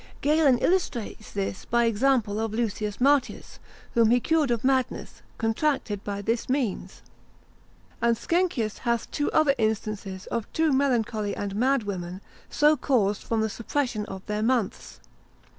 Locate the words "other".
9.31-9.53